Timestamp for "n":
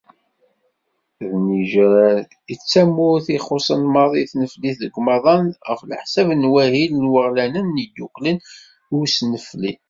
6.33-6.49, 6.95-7.09